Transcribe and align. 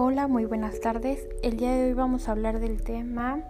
Hola, 0.00 0.28
muy 0.28 0.44
buenas 0.44 0.78
tardes. 0.78 1.28
El 1.42 1.56
día 1.56 1.72
de 1.72 1.86
hoy 1.86 1.92
vamos 1.92 2.28
a 2.28 2.30
hablar 2.30 2.60
del 2.60 2.84
tema 2.84 3.42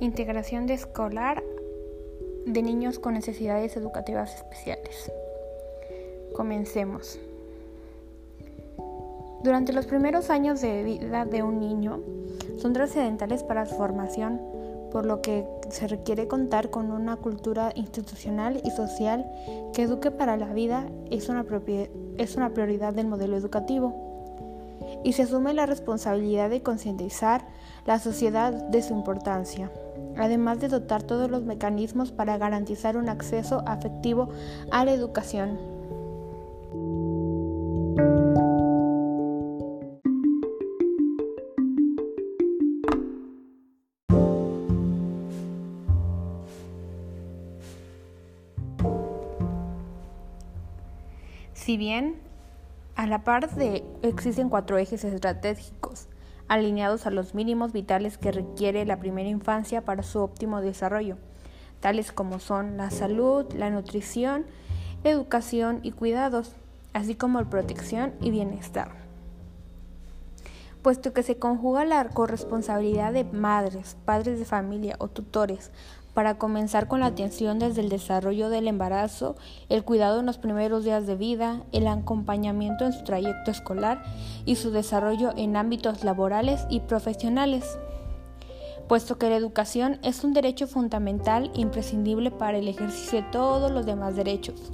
integración 0.00 0.68
escolar 0.68 1.44
de 2.44 2.60
niños 2.60 2.98
con 2.98 3.14
necesidades 3.14 3.76
educativas 3.76 4.34
especiales. 4.34 5.12
Comencemos. 6.34 7.20
Durante 9.44 9.72
los 9.72 9.86
primeros 9.86 10.28
años 10.28 10.60
de 10.60 10.82
vida 10.82 11.24
de 11.24 11.44
un 11.44 11.60
niño 11.60 12.00
son 12.58 12.72
trascendentales 12.72 13.44
para 13.44 13.64
su 13.64 13.76
formación, 13.76 14.40
por 14.90 15.06
lo 15.06 15.22
que 15.22 15.46
se 15.68 15.86
requiere 15.86 16.26
contar 16.26 16.70
con 16.70 16.90
una 16.90 17.14
cultura 17.14 17.70
institucional 17.76 18.60
y 18.64 18.72
social 18.72 19.24
que 19.72 19.82
eduque 19.82 20.10
para 20.10 20.36
la 20.36 20.52
vida 20.52 20.88
es 21.12 21.28
una 21.28 21.44
prioridad 21.44 22.92
del 22.92 23.06
modelo 23.06 23.36
educativo 23.36 24.09
y 25.04 25.12
se 25.14 25.22
asume 25.22 25.54
la 25.54 25.66
responsabilidad 25.66 26.50
de 26.50 26.62
concientizar 26.62 27.46
la 27.86 27.98
sociedad 27.98 28.52
de 28.52 28.82
su 28.82 28.94
importancia, 28.94 29.70
además 30.16 30.60
de 30.60 30.68
dotar 30.68 31.02
todos 31.02 31.30
los 31.30 31.44
mecanismos 31.44 32.12
para 32.12 32.38
garantizar 32.38 32.96
un 32.96 33.08
acceso 33.08 33.62
afectivo 33.66 34.28
a 34.70 34.84
la 34.84 34.92
educación. 34.92 35.58
Si 51.54 51.76
bien 51.76 52.29
a 53.00 53.06
la 53.06 53.24
par 53.24 53.48
de 53.54 53.82
existen 54.02 54.50
cuatro 54.50 54.76
ejes 54.76 55.04
estratégicos 55.04 56.06
alineados 56.48 57.06
a 57.06 57.10
los 57.10 57.34
mínimos 57.34 57.72
vitales 57.72 58.18
que 58.18 58.30
requiere 58.30 58.84
la 58.84 59.00
primera 59.00 59.30
infancia 59.30 59.86
para 59.86 60.02
su 60.02 60.18
óptimo 60.18 60.60
desarrollo, 60.60 61.16
tales 61.80 62.12
como 62.12 62.40
son 62.40 62.76
la 62.76 62.90
salud, 62.90 63.46
la 63.54 63.70
nutrición, 63.70 64.44
educación 65.02 65.80
y 65.82 65.92
cuidados, 65.92 66.52
así 66.92 67.14
como 67.14 67.42
protección 67.46 68.12
y 68.20 68.32
bienestar. 68.32 68.90
Puesto 70.82 71.14
que 71.14 71.22
se 71.22 71.38
conjuga 71.38 71.86
la 71.86 72.06
corresponsabilidad 72.10 73.14
de 73.14 73.24
madres, 73.24 73.96
padres 74.04 74.38
de 74.38 74.44
familia 74.44 74.96
o 74.98 75.08
tutores 75.08 75.70
para 76.14 76.38
comenzar 76.38 76.88
con 76.88 77.00
la 77.00 77.06
atención 77.06 77.58
desde 77.58 77.82
el 77.82 77.88
desarrollo 77.88 78.48
del 78.48 78.68
embarazo, 78.68 79.36
el 79.68 79.84
cuidado 79.84 80.20
en 80.20 80.26
los 80.26 80.38
primeros 80.38 80.84
días 80.84 81.06
de 81.06 81.16
vida, 81.16 81.62
el 81.72 81.86
acompañamiento 81.86 82.84
en 82.84 82.92
su 82.92 83.04
trayecto 83.04 83.50
escolar 83.50 84.02
y 84.44 84.56
su 84.56 84.70
desarrollo 84.70 85.32
en 85.36 85.56
ámbitos 85.56 86.04
laborales 86.04 86.66
y 86.68 86.80
profesionales. 86.80 87.78
Puesto 88.88 89.18
que 89.18 89.30
la 89.30 89.36
educación 89.36 90.00
es 90.02 90.24
un 90.24 90.32
derecho 90.32 90.66
fundamental 90.66 91.52
e 91.54 91.60
imprescindible 91.60 92.32
para 92.32 92.58
el 92.58 92.66
ejercicio 92.66 93.22
de 93.22 93.28
todos 93.30 93.70
los 93.70 93.86
demás 93.86 94.16
derechos, 94.16 94.72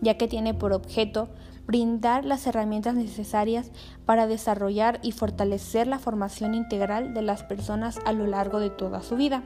ya 0.00 0.16
que 0.16 0.28
tiene 0.28 0.54
por 0.54 0.72
objeto 0.72 1.28
brindar 1.66 2.24
las 2.24 2.46
herramientas 2.46 2.94
necesarias 2.94 3.72
para 4.06 4.28
desarrollar 4.28 5.00
y 5.02 5.10
fortalecer 5.10 5.88
la 5.88 5.98
formación 5.98 6.54
integral 6.54 7.14
de 7.14 7.22
las 7.22 7.42
personas 7.42 7.98
a 8.06 8.12
lo 8.12 8.26
largo 8.28 8.60
de 8.60 8.70
toda 8.70 9.02
su 9.02 9.16
vida 9.16 9.42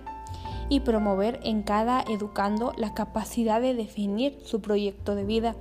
y 0.69 0.81
promover 0.81 1.41
en 1.43 1.63
cada 1.63 2.03
educando 2.03 2.73
la 2.77 2.95
capacidad 2.95 3.61
de 3.61 3.75
definir 3.75 4.39
su 4.45 4.61
proyecto 4.61 5.15
de 5.15 5.25
vida, 5.25 5.55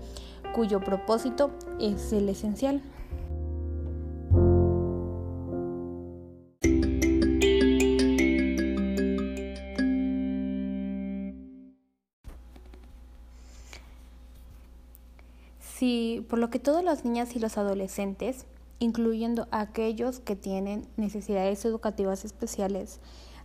cuyo 0.53 0.80
propósito 0.80 1.52
es 1.80 2.12
el 2.14 2.30
esencial. 2.30 2.81
Si, 15.59 16.25
por 16.30 16.38
lo 16.38 16.52
que 16.52 16.59
todas 16.59 16.84
las 16.84 17.06
niñas 17.06 17.36
y 17.36 17.40
los 17.40 17.58
adolescentes, 17.58 18.46
incluyendo 18.78 19.48
aquellos 19.52 20.20
que 20.20 20.36
tienen 20.36 20.88
necesidades 20.98 21.66
educativas 21.66 22.25
especiales, 22.25 23.00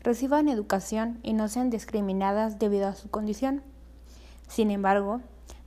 reciban 0.07 0.49
educación 0.49 1.19
y 1.25 1.33
no 1.33 1.49
sean 1.49 1.69
discriminadas 1.69 2.61
debido 2.61 2.87
a 2.87 2.95
su 2.95 3.11
condición. 3.11 3.63
Sin 4.47 4.71
embargo, 4.71 5.21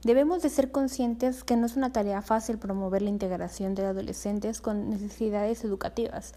debemos 0.05 0.41
de 0.41 0.49
ser 0.49 0.71
conscientes 0.71 1.43
que 1.43 1.57
no 1.57 1.65
es 1.65 1.75
una 1.75 1.91
tarea 1.91 2.21
fácil 2.21 2.57
promover 2.57 3.01
la 3.01 3.09
integración 3.09 3.75
de 3.75 3.85
adolescentes 3.85 4.61
con 4.61 4.89
necesidades 4.89 5.65
educativas, 5.65 6.35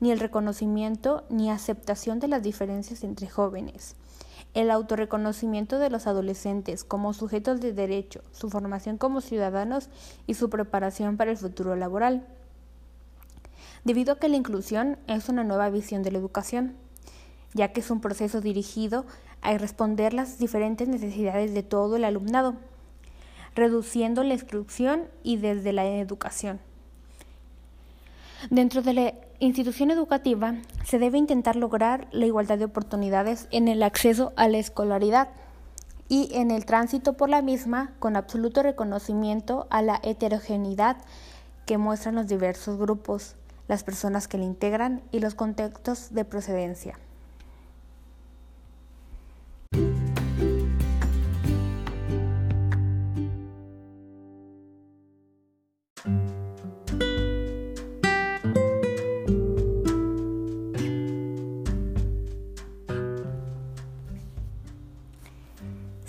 ni 0.00 0.10
el 0.10 0.18
reconocimiento 0.18 1.22
ni 1.30 1.48
aceptación 1.48 2.18
de 2.18 2.26
las 2.26 2.42
diferencias 2.42 3.04
entre 3.04 3.28
jóvenes. 3.28 3.94
El 4.54 4.68
autorreconocimiento 4.72 5.78
de 5.78 5.88
los 5.88 6.08
adolescentes 6.08 6.82
como 6.82 7.12
sujetos 7.12 7.60
de 7.60 7.72
derecho, 7.72 8.22
su 8.32 8.50
formación 8.50 8.98
como 8.98 9.20
ciudadanos 9.20 9.88
y 10.26 10.34
su 10.34 10.50
preparación 10.50 11.16
para 11.16 11.30
el 11.30 11.36
futuro 11.36 11.76
laboral. 11.76 12.26
Debido 13.84 14.14
a 14.14 14.18
que 14.18 14.28
la 14.28 14.36
inclusión 14.36 14.98
es 15.06 15.28
una 15.28 15.44
nueva 15.44 15.70
visión 15.70 16.02
de 16.02 16.10
la 16.10 16.18
educación, 16.18 16.74
ya 17.56 17.72
que 17.72 17.80
es 17.80 17.90
un 17.90 18.00
proceso 18.00 18.40
dirigido 18.40 19.04
a 19.40 19.56
responder 19.58 20.12
las 20.12 20.38
diferentes 20.38 20.86
necesidades 20.88 21.54
de 21.54 21.62
todo 21.62 21.96
el 21.96 22.04
alumnado, 22.04 22.54
reduciendo 23.54 24.22
la 24.22 24.34
exclusión 24.34 25.04
y 25.22 25.38
desde 25.38 25.72
la 25.72 25.86
educación. 25.86 26.60
Dentro 28.50 28.82
de 28.82 28.92
la 28.92 29.14
institución 29.40 29.90
educativa 29.90 30.54
se 30.84 30.98
debe 30.98 31.18
intentar 31.18 31.56
lograr 31.56 32.06
la 32.12 32.26
igualdad 32.26 32.58
de 32.58 32.66
oportunidades 32.66 33.48
en 33.50 33.66
el 33.66 33.82
acceso 33.82 34.32
a 34.36 34.48
la 34.48 34.58
escolaridad 34.58 35.28
y 36.08 36.28
en 36.32 36.50
el 36.50 36.66
tránsito 36.66 37.14
por 37.14 37.30
la 37.30 37.42
misma 37.42 37.92
con 37.98 38.14
absoluto 38.14 38.62
reconocimiento 38.62 39.66
a 39.70 39.82
la 39.82 40.00
heterogeneidad 40.02 40.98
que 41.64 41.78
muestran 41.78 42.14
los 42.14 42.28
diversos 42.28 42.78
grupos, 42.78 43.34
las 43.66 43.82
personas 43.82 44.28
que 44.28 44.38
la 44.38 44.44
integran 44.44 45.02
y 45.10 45.20
los 45.20 45.34
contextos 45.34 46.12
de 46.12 46.24
procedencia. 46.24 46.98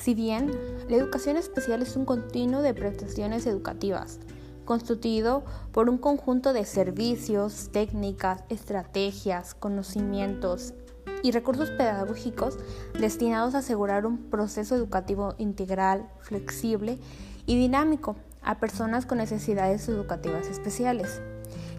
Si 0.07 0.13
bien 0.13 0.57
la 0.87 0.95
educación 0.95 1.35
especial 1.35 1.81
es 1.81 1.97
un 1.97 2.05
continuo 2.05 2.61
de 2.61 2.73
prestaciones 2.73 3.45
educativas, 3.45 4.21
constituido 4.63 5.43
por 5.73 5.89
un 5.89 5.97
conjunto 5.97 6.53
de 6.53 6.63
servicios, 6.63 7.71
técnicas, 7.73 8.41
estrategias, 8.47 9.53
conocimientos 9.53 10.73
y 11.23 11.31
recursos 11.31 11.71
pedagógicos 11.71 12.57
destinados 12.97 13.53
a 13.53 13.57
asegurar 13.57 14.05
un 14.05 14.29
proceso 14.29 14.75
educativo 14.75 15.35
integral, 15.39 16.09
flexible 16.21 16.99
y 17.45 17.57
dinámico 17.57 18.15
a 18.41 18.61
personas 18.61 19.05
con 19.05 19.17
necesidades 19.17 19.89
educativas 19.89 20.47
especiales, 20.47 21.21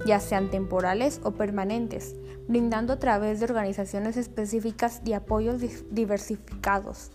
ya 0.05 0.21
sean 0.21 0.51
temporales 0.51 1.23
o 1.25 1.31
permanentes, 1.31 2.15
brindando 2.47 2.93
a 2.93 2.99
través 2.99 3.41
de 3.41 3.47
organizaciones 3.47 4.19
específicas 4.19 5.01
y 5.07 5.15
apoyos 5.15 5.63
diversificados 5.91 7.13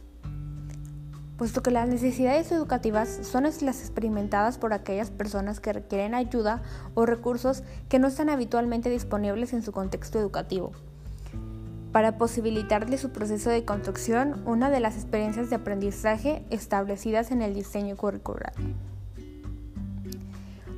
puesto 1.37 1.63
que 1.63 1.71
las 1.71 1.87
necesidades 1.87 2.51
educativas 2.51 3.19
son 3.23 3.43
las 3.43 3.61
experimentadas 3.61 4.57
por 4.57 4.73
aquellas 4.73 5.09
personas 5.09 5.59
que 5.59 5.73
requieren 5.73 6.13
ayuda 6.13 6.61
o 6.93 7.05
recursos 7.05 7.63
que 7.89 7.99
no 7.99 8.07
están 8.07 8.29
habitualmente 8.29 8.89
disponibles 8.89 9.53
en 9.53 9.63
su 9.63 9.71
contexto 9.71 10.19
educativo. 10.19 10.71
Para 11.91 12.17
posibilitarle 12.17 12.97
su 12.97 13.11
proceso 13.11 13.49
de 13.49 13.65
construcción, 13.65 14.41
una 14.45 14.69
de 14.69 14.79
las 14.79 14.95
experiencias 14.95 15.49
de 15.49 15.57
aprendizaje 15.57 16.43
establecidas 16.49 17.31
en 17.31 17.41
el 17.41 17.53
diseño 17.53 17.95
curricular. 17.97 18.53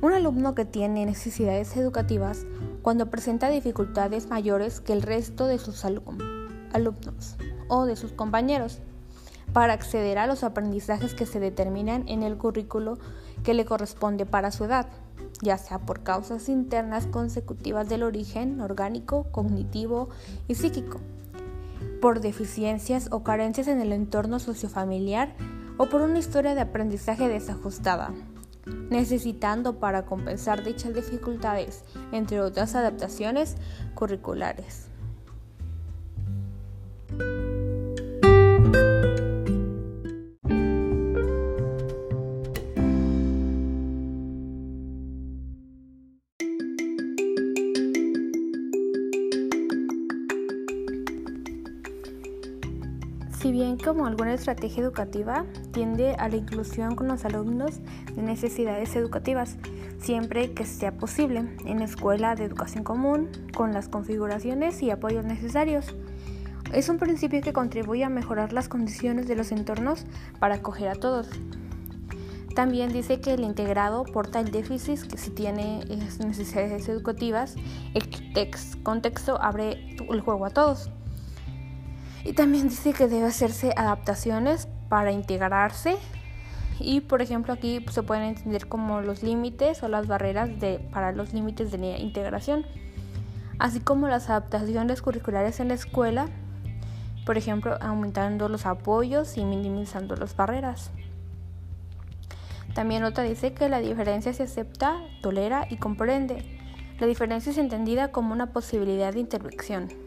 Un 0.02 0.12
alumno 0.12 0.54
que 0.54 0.66
tiene 0.66 1.06
necesidades 1.06 1.74
educativas 1.76 2.44
cuando 2.82 3.10
presenta 3.10 3.48
dificultades 3.48 4.28
mayores 4.28 4.80
que 4.80 4.92
el 4.92 5.02
resto 5.02 5.46
de 5.46 5.58
sus 5.58 5.84
alumnos 5.84 7.36
o 7.68 7.86
de 7.86 7.96
sus 7.96 8.12
compañeros 8.12 8.80
para 9.52 9.72
acceder 9.72 10.18
a 10.18 10.26
los 10.26 10.44
aprendizajes 10.44 11.14
que 11.14 11.26
se 11.26 11.40
determinan 11.40 12.04
en 12.08 12.22
el 12.22 12.36
currículo 12.36 12.98
que 13.42 13.54
le 13.54 13.64
corresponde 13.64 14.26
para 14.26 14.50
su 14.50 14.64
edad, 14.64 14.86
ya 15.42 15.58
sea 15.58 15.78
por 15.78 16.02
causas 16.02 16.48
internas 16.48 17.06
consecutivas 17.06 17.88
del 17.88 18.02
origen 18.02 18.60
orgánico, 18.60 19.24
cognitivo 19.30 20.08
y 20.48 20.54
psíquico, 20.54 21.00
por 22.00 22.20
deficiencias 22.20 23.08
o 23.10 23.22
carencias 23.22 23.68
en 23.68 23.80
el 23.80 23.92
entorno 23.92 24.38
sociofamiliar 24.38 25.34
o 25.78 25.86
por 25.86 26.00
una 26.00 26.18
historia 26.18 26.54
de 26.54 26.62
aprendizaje 26.62 27.28
desajustada. 27.28 28.12
necesitando 28.90 29.78
para 29.78 30.06
compensar 30.06 30.64
dichas 30.64 30.92
dificultades, 30.92 31.84
entre 32.10 32.40
otras 32.40 32.74
adaptaciones 32.74 33.54
curriculares. 33.94 34.88
Si 53.46 53.52
bien 53.52 53.78
como 53.78 54.06
alguna 54.06 54.34
estrategia 54.34 54.82
educativa 54.82 55.44
tiende 55.70 56.16
a 56.18 56.28
la 56.28 56.34
inclusión 56.34 56.96
con 56.96 57.06
los 57.06 57.24
alumnos 57.24 57.78
de 58.12 58.20
necesidades 58.20 58.96
educativas, 58.96 59.56
siempre 60.00 60.50
que 60.52 60.66
sea 60.66 60.96
posible, 60.96 61.44
en 61.64 61.78
la 61.78 61.84
escuela 61.84 62.34
de 62.34 62.42
educación 62.42 62.82
común, 62.82 63.28
con 63.56 63.72
las 63.72 63.88
configuraciones 63.88 64.82
y 64.82 64.90
apoyos 64.90 65.24
necesarios. 65.24 65.94
Es 66.72 66.88
un 66.88 66.98
principio 66.98 67.40
que 67.40 67.52
contribuye 67.52 68.02
a 68.02 68.08
mejorar 68.08 68.52
las 68.52 68.68
condiciones 68.68 69.28
de 69.28 69.36
los 69.36 69.52
entornos 69.52 70.06
para 70.40 70.56
acoger 70.56 70.88
a 70.88 70.96
todos. 70.96 71.28
También 72.56 72.92
dice 72.92 73.20
que 73.20 73.34
el 73.34 73.44
integrado 73.44 74.02
porta 74.02 74.40
el 74.40 74.50
déficit 74.50 75.02
que 75.02 75.18
si 75.18 75.30
tiene 75.30 75.84
necesidades 76.18 76.88
educativas, 76.88 77.54
el 77.94 78.10
contexto 78.82 79.40
abre 79.40 79.94
el 80.10 80.20
juego 80.20 80.46
a 80.46 80.50
todos. 80.50 80.90
Y 82.26 82.32
también 82.32 82.68
dice 82.68 82.92
que 82.92 83.06
debe 83.06 83.26
hacerse 83.26 83.72
adaptaciones 83.76 84.66
para 84.88 85.12
integrarse. 85.12 85.96
Y 86.80 87.00
por 87.00 87.22
ejemplo 87.22 87.52
aquí 87.52 87.86
se 87.90 88.02
pueden 88.02 88.24
entender 88.24 88.66
como 88.66 89.00
los 89.00 89.22
límites 89.22 89.82
o 89.84 89.88
las 89.88 90.08
barreras 90.08 90.58
de, 90.58 90.80
para 90.92 91.12
los 91.12 91.32
límites 91.32 91.70
de 91.70 91.98
integración. 91.98 92.66
Así 93.60 93.78
como 93.78 94.08
las 94.08 94.28
adaptaciones 94.28 95.02
curriculares 95.02 95.60
en 95.60 95.68
la 95.68 95.74
escuela, 95.74 96.26
por 97.24 97.38
ejemplo 97.38 97.78
aumentando 97.80 98.48
los 98.48 98.66
apoyos 98.66 99.36
y 99.38 99.44
minimizando 99.44 100.16
las 100.16 100.34
barreras. 100.34 100.90
También 102.74 103.04
otra 103.04 103.22
dice 103.22 103.54
que 103.54 103.68
la 103.68 103.78
diferencia 103.78 104.34
se 104.34 104.42
acepta, 104.42 105.00
tolera 105.22 105.66
y 105.70 105.76
comprende. 105.76 106.44
La 106.98 107.06
diferencia 107.06 107.52
es 107.52 107.58
entendida 107.58 108.10
como 108.10 108.32
una 108.32 108.52
posibilidad 108.52 109.14
de 109.14 109.20
intervención. 109.20 110.05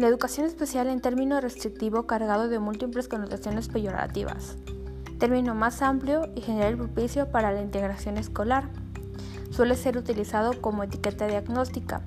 La 0.00 0.06
educación 0.06 0.46
especial 0.46 0.86
en 0.86 1.02
término 1.02 1.38
restrictivo 1.42 2.06
cargado 2.06 2.48
de 2.48 2.58
múltiples 2.58 3.06
connotaciones 3.06 3.68
peyorativas. 3.68 4.56
Término 5.18 5.54
más 5.54 5.82
amplio 5.82 6.22
y 6.34 6.40
general 6.40 6.78
propicio 6.78 7.30
para 7.30 7.52
la 7.52 7.60
integración 7.60 8.16
escolar. 8.16 8.70
Suele 9.50 9.76
ser 9.76 9.98
utilizado 9.98 10.58
como 10.62 10.84
etiqueta 10.84 11.26
diagnóstica. 11.26 12.00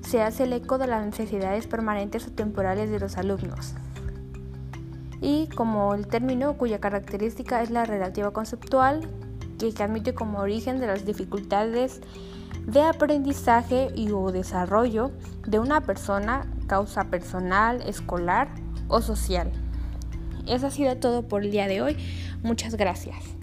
Se 0.00 0.22
hace 0.22 0.44
el 0.44 0.54
eco 0.54 0.78
de 0.78 0.86
las 0.86 1.04
necesidades 1.04 1.66
permanentes 1.66 2.26
o 2.26 2.30
temporales 2.30 2.90
de 2.90 3.00
los 3.00 3.18
alumnos. 3.18 3.74
Y 5.20 5.48
como 5.48 5.94
el 5.94 6.06
término 6.06 6.56
cuya 6.56 6.80
característica 6.80 7.60
es 7.60 7.68
la 7.68 7.84
relativa 7.84 8.30
conceptual, 8.30 9.06
que 9.58 9.82
admite 9.82 10.14
como 10.14 10.38
origen 10.38 10.80
de 10.80 10.86
las 10.86 11.04
dificultades 11.04 12.00
de 12.66 12.80
aprendizaje 12.80 13.90
y 13.94 14.10
o 14.10 14.32
desarrollo 14.32 15.10
de 15.46 15.58
una 15.58 15.82
persona, 15.82 16.46
causa 16.70 17.10
personal, 17.10 17.82
escolar 17.82 18.48
o 18.86 19.02
social. 19.02 19.50
Eso 20.46 20.68
ha 20.68 20.70
sido 20.70 20.96
todo 20.98 21.26
por 21.26 21.42
el 21.42 21.50
día 21.50 21.66
de 21.66 21.82
hoy. 21.82 21.96
Muchas 22.44 22.76
gracias. 22.76 23.39